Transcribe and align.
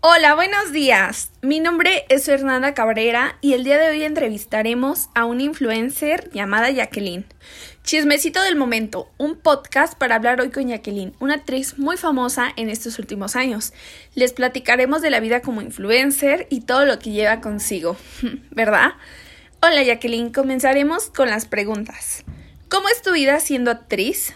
Hola, 0.00 0.36
buenos 0.36 0.70
días. 0.70 1.32
Mi 1.42 1.58
nombre 1.58 2.06
es 2.08 2.26
Fernanda 2.26 2.72
Cabrera 2.72 3.36
y 3.40 3.54
el 3.54 3.64
día 3.64 3.78
de 3.78 3.88
hoy 3.88 4.04
entrevistaremos 4.04 5.08
a 5.16 5.24
una 5.24 5.42
influencer 5.42 6.30
llamada 6.32 6.70
Jacqueline. 6.70 7.26
Chismecito 7.82 8.40
del 8.44 8.54
momento, 8.54 9.10
un 9.18 9.34
podcast 9.34 9.98
para 9.98 10.14
hablar 10.14 10.40
hoy 10.40 10.50
con 10.50 10.68
Jacqueline, 10.68 11.16
una 11.18 11.34
actriz 11.34 11.78
muy 11.80 11.96
famosa 11.96 12.52
en 12.54 12.70
estos 12.70 13.00
últimos 13.00 13.34
años. 13.34 13.72
Les 14.14 14.32
platicaremos 14.32 15.02
de 15.02 15.10
la 15.10 15.18
vida 15.18 15.42
como 15.42 15.62
influencer 15.62 16.46
y 16.48 16.60
todo 16.60 16.84
lo 16.84 17.00
que 17.00 17.10
lleva 17.10 17.40
consigo, 17.40 17.96
¿verdad? 18.52 18.92
Hola 19.60 19.82
Jacqueline, 19.82 20.30
comenzaremos 20.30 21.10
con 21.10 21.28
las 21.28 21.46
preguntas. 21.46 22.22
¿Cómo 22.68 22.88
es 22.88 23.02
tu 23.02 23.14
vida 23.14 23.40
siendo 23.40 23.72
actriz? 23.72 24.32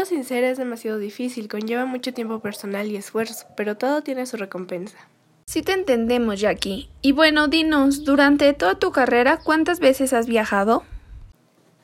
Siendo 0.00 0.24
sincera 0.24 0.48
es 0.48 0.56
demasiado 0.56 0.96
difícil, 0.96 1.46
conlleva 1.46 1.84
mucho 1.84 2.14
tiempo 2.14 2.40
personal 2.40 2.90
y 2.90 2.96
esfuerzo, 2.96 3.44
pero 3.54 3.76
todo 3.76 4.00
tiene 4.00 4.24
su 4.24 4.38
recompensa. 4.38 4.96
Sí 5.44 5.60
te 5.60 5.72
entendemos, 5.72 6.40
Jackie. 6.40 6.88
Y 7.02 7.12
bueno, 7.12 7.48
dinos, 7.48 8.04
durante 8.04 8.54
toda 8.54 8.78
tu 8.78 8.92
carrera, 8.92 9.40
¿cuántas 9.44 9.78
veces 9.78 10.14
has 10.14 10.26
viajado? 10.26 10.84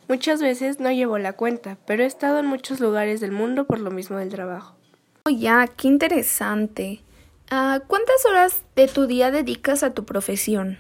Muchas 0.09 0.41
veces 0.41 0.81
no 0.81 0.91
llevo 0.91 1.19
la 1.19 1.35
cuenta, 1.35 1.77
pero 1.87 2.05
he 2.05 2.07
estado 2.07 2.39
en 2.39 2.47
muchos 2.47 2.81
lugares 2.81 3.21
del 3.21 3.33
mundo 3.33 3.67
por 3.67 3.81
lo 3.81 3.91
mismo 3.91 4.17
del 4.17 4.31
trabajo. 4.31 4.77
Oh, 5.27 5.31
ya, 5.31 5.67
qué 5.67 5.87
interesante. 5.87 7.03
Ah, 7.51 7.83
¿Cuántas 7.87 8.25
horas 8.25 8.63
de 8.77 8.89
tu 8.89 9.07
día 9.07 9.31
dedicas 9.31 9.83
a 9.83 9.93
tu 9.93 10.07
profesión? 10.07 10.79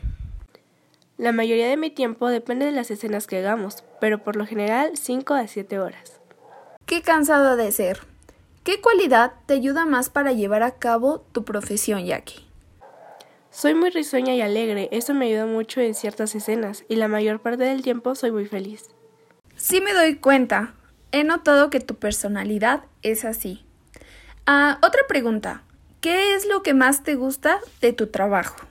La 1.18 1.32
mayoría 1.32 1.68
de 1.68 1.76
mi 1.76 1.90
tiempo 1.90 2.28
depende 2.30 2.64
de 2.64 2.72
las 2.72 2.90
escenas 2.90 3.26
que 3.26 3.36
hagamos, 3.36 3.84
pero 4.00 4.24
por 4.24 4.36
lo 4.36 4.46
general 4.46 4.96
5 4.96 5.34
a 5.34 5.46
7 5.46 5.78
horas. 5.80 6.16
Qué 6.86 7.02
cansado 7.02 7.56
de 7.56 7.72
ser. 7.72 7.98
¿Qué 8.62 8.80
cualidad 8.80 9.32
te 9.46 9.54
ayuda 9.54 9.86
más 9.86 10.08
para 10.08 10.30
llevar 10.30 10.62
a 10.62 10.76
cabo 10.76 11.18
tu 11.32 11.44
profesión, 11.44 12.06
Jackie? 12.06 12.46
Soy 13.50 13.74
muy 13.74 13.90
risueña 13.90 14.36
y 14.36 14.40
alegre, 14.40 14.88
eso 14.92 15.12
me 15.12 15.26
ayuda 15.26 15.46
mucho 15.46 15.80
en 15.80 15.94
ciertas 15.94 16.36
escenas 16.36 16.84
y 16.88 16.94
la 16.94 17.08
mayor 17.08 17.40
parte 17.40 17.64
del 17.64 17.82
tiempo 17.82 18.14
soy 18.14 18.30
muy 18.30 18.46
feliz. 18.46 18.84
Sí 19.56 19.80
me 19.80 19.94
doy 19.94 20.14
cuenta. 20.14 20.74
He 21.10 21.24
notado 21.24 21.70
que 21.70 21.80
tu 21.80 21.96
personalidad 21.96 22.84
es 23.02 23.24
así. 23.24 23.64
Ah, 24.46 24.78
otra 24.80 25.02
pregunta. 25.08 25.64
¿Qué 26.00 26.36
es 26.36 26.46
lo 26.46 26.62
que 26.62 26.72
más 26.72 27.02
te 27.02 27.16
gusta 27.16 27.58
de 27.80 27.94
tu 27.94 28.06
trabajo? 28.06 28.64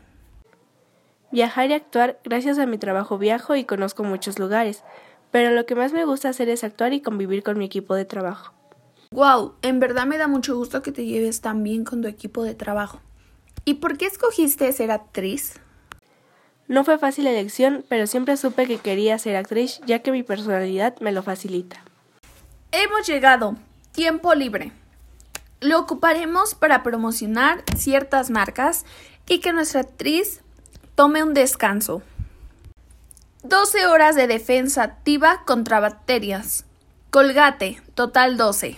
Viajar 1.32 1.70
y 1.70 1.74
actuar, 1.74 2.18
gracias 2.24 2.60
a 2.60 2.66
mi 2.66 2.78
trabajo 2.78 3.18
viajo 3.18 3.58
y 3.58 3.66
conozco 3.66 4.06
muchos 4.06 4.40
lugares, 4.40 4.86
pero 5.36 5.52
lo 5.52 5.66
que 5.66 5.76
más 5.76 5.92
me 5.92 6.06
gusta 6.06 6.30
hacer 6.30 6.48
es 6.48 6.64
actuar 6.64 6.94
y 6.94 7.02
convivir 7.02 7.44
con 7.44 7.58
mi 7.58 7.66
equipo 7.66 7.94
de 7.94 8.06
trabajo. 8.06 8.54
Wow, 9.12 9.56
en 9.64 9.82
verdad 9.82 10.06
me 10.06 10.18
da 10.18 10.30
mucho 10.30 10.56
gusto 10.56 10.82
que 10.82 10.94
te 10.94 11.06
lleves 11.06 11.42
tan 11.42 11.62
bien 11.62 11.84
con 11.84 12.02
tu 12.02 12.08
equipo 12.08 12.42
de 12.46 12.56
trabajo. 12.56 13.02
¿Y 13.66 13.74
por 13.74 13.98
qué 13.98 14.06
escogiste 14.06 14.72
ser 14.72 14.92
actriz? 14.92 15.60
No 16.70 16.86
fue 16.86 16.98
fácil 16.98 17.26
la 17.26 17.32
elección, 17.32 17.84
pero 17.90 18.08
siempre 18.08 18.38
supe 18.38 18.66
que 18.66 18.78
quería 18.78 19.20
ser 19.20 19.36
actriz 19.36 19.82
ya 19.86 20.00
que 20.00 20.14
mi 20.14 20.24
personalidad 20.24 20.98
me 21.02 21.12
lo 21.12 21.22
facilita. 21.22 21.84
Hemos 22.72 23.06
llegado. 23.06 23.58
Tiempo 23.92 24.34
libre. 24.36 24.72
Lo 25.60 25.82
ocuparemos 25.82 26.56
para 26.56 26.82
promocionar 26.82 27.62
ciertas 27.76 28.30
marcas 28.30 28.86
y 29.28 29.40
que 29.40 29.52
nuestra 29.52 29.82
actriz 29.82 30.44
tome 30.96 31.24
un 31.24 31.34
descanso. 31.34 32.04
12 33.48 33.86
horas 33.86 34.16
de 34.16 34.26
defensa 34.26 34.82
activa 34.82 35.44
contra 35.46 35.80
bacterias. 35.80 36.66
Colgate, 37.12 37.80
total 37.94 38.38
12. 38.38 38.78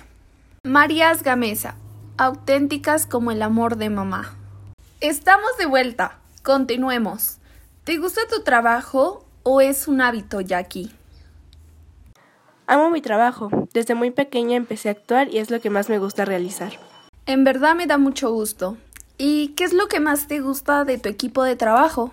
Marías 0.66 1.24
Gamesa, 1.24 1.76
auténticas 2.18 3.06
como 3.06 3.32
el 3.32 3.44
amor 3.44 3.78
de 3.78 3.90
mamá. 3.90 4.36
Estamos 5.00 5.58
de 5.58 5.68
vuelta. 5.68 6.18
Continuemos. 6.44 7.38
¿Te 7.86 7.98
gusta 7.98 8.20
tu 8.30 8.44
trabajo 8.44 9.24
o 9.44 9.62
es 9.62 9.88
un 9.88 10.02
hábito, 10.02 10.42
Jackie? 10.42 10.92
Amo 12.66 12.90
mi 12.90 13.02
trabajo. 13.02 13.50
Desde 13.74 13.96
muy 13.96 14.12
pequeña 14.12 14.58
empecé 14.58 14.90
a 14.90 14.92
actuar 14.92 15.30
y 15.30 15.38
es 15.38 15.50
lo 15.50 15.62
que 15.62 15.70
más 15.70 15.88
me 15.88 15.98
gusta 15.98 16.26
realizar. 16.26 16.74
En 17.26 17.46
verdad 17.46 17.74
me 17.74 17.88
da 17.88 17.98
mucho 17.98 18.34
gusto. 18.34 18.76
¿Y 19.18 19.54
qué 19.56 19.64
es 19.64 19.72
lo 19.72 19.88
que 19.88 20.02
más 20.02 20.28
te 20.28 20.42
gusta 20.42 20.84
de 20.84 20.98
tu 20.98 21.08
equipo 21.08 21.44
de 21.44 21.56
trabajo? 21.56 22.12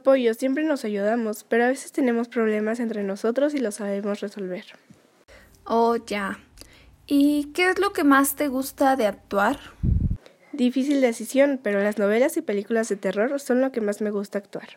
Apoyo, 0.00 0.32
siempre 0.32 0.64
nos 0.64 0.86
ayudamos, 0.86 1.44
pero 1.44 1.64
a 1.64 1.68
veces 1.68 1.92
tenemos 1.92 2.28
problemas 2.28 2.80
entre 2.80 3.02
nosotros 3.02 3.52
y 3.52 3.58
los 3.58 3.74
sabemos 3.74 4.20
resolver. 4.20 4.64
Oh, 5.64 5.96
ya. 5.96 6.38
¿Y 7.06 7.52
qué 7.52 7.68
es 7.68 7.78
lo 7.78 7.92
que 7.92 8.02
más 8.02 8.34
te 8.34 8.48
gusta 8.48 8.96
de 8.96 9.06
actuar? 9.06 9.58
Difícil 10.52 11.02
decisión, 11.02 11.60
pero 11.62 11.82
las 11.82 11.98
novelas 11.98 12.38
y 12.38 12.40
películas 12.40 12.88
de 12.88 12.96
terror 12.96 13.38
son 13.40 13.60
lo 13.60 13.72
que 13.72 13.82
más 13.82 14.00
me 14.00 14.10
gusta 14.10 14.38
actuar. 14.38 14.68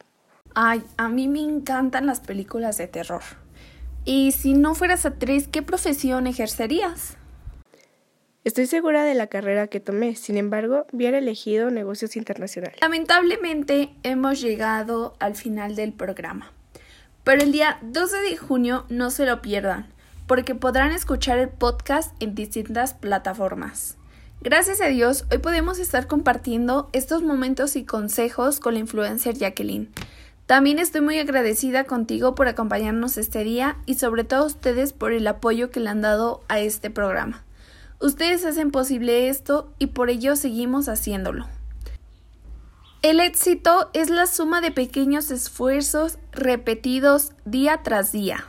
Ay, 0.56 0.84
a 0.98 1.08
mí 1.08 1.30
me 1.30 1.40
encantan 1.40 2.06
las 2.06 2.20
películas 2.20 2.78
de 2.78 2.88
terror. 2.88 3.24
Y 4.04 4.34
si 4.34 4.54
no 4.54 4.76
fueras 4.76 5.06
actriz, 5.06 5.48
¿qué 5.48 5.62
profesión 5.62 6.28
ejercerías? 6.28 7.18
Estoy 8.46 8.66
segura 8.66 9.06
de 9.06 9.14
la 9.14 9.28
carrera 9.28 9.68
que 9.68 9.80
tomé, 9.80 10.18
sin 10.18 10.36
embargo, 10.36 10.86
hubiera 10.92 11.18
elegido 11.18 11.72
negocios 11.72 12.18
internacionales. 12.18 12.78
Lamentablemente 12.82 13.96
hemos 14.04 14.42
llegado 14.42 15.16
al 15.20 15.36
final 15.36 15.78
del 15.78 15.94
programa. 15.94 16.52
Pero 17.24 17.42
el 17.42 17.54
día 17.54 17.80
12 17.84 18.18
de 18.18 18.36
junio 18.36 18.86
no 18.90 19.12
se 19.12 19.26
lo 19.26 19.42
pierdan, 19.42 19.88
porque 20.28 20.56
podrán 20.56 20.92
escuchar 20.92 21.40
el 21.40 21.48
podcast 21.48 22.22
en 22.22 22.36
distintas 22.36 22.94
plataformas. 22.94 23.96
Gracias 24.42 24.82
a 24.82 24.88
Dios, 24.88 25.24
hoy 25.32 25.38
podemos 25.38 25.80
estar 25.80 26.08
compartiendo 26.08 26.90
estos 26.92 27.24
momentos 27.24 27.78
y 27.78 27.86
consejos 27.86 28.60
con 28.60 28.74
la 28.74 28.82
influencer 28.82 29.38
Jacqueline. 29.38 29.90
También 30.48 30.80
estoy 30.80 31.00
muy 31.00 31.18
agradecida 31.18 31.86
contigo 31.86 32.36
por 32.36 32.50
acompañarnos 32.50 33.16
este 33.16 33.46
día 33.46 33.78
y 33.86 33.94
sobre 33.94 34.26
todo 34.26 34.42
a 34.42 34.48
ustedes 34.48 34.92
por 34.92 35.14
el 35.14 35.26
apoyo 35.28 35.72
que 35.72 35.80
le 35.80 35.90
han 35.90 36.02
dado 36.02 36.44
a 36.50 36.60
este 36.60 36.90
programa. 36.90 37.46
Ustedes 38.04 38.44
hacen 38.44 38.70
posible 38.70 39.30
esto 39.30 39.72
y 39.80 39.88
por 39.88 40.10
ello 40.10 40.36
seguimos 40.36 40.90
haciéndolo. 40.90 41.48
El 43.02 43.22
éxito 43.22 43.90
es 43.94 44.10
la 44.10 44.28
suma 44.28 44.60
de 44.60 44.72
pequeños 44.72 45.32
esfuerzos 45.32 46.18
repetidos 46.34 47.32
día 47.46 47.80
tras 47.82 48.12
día. 48.12 48.46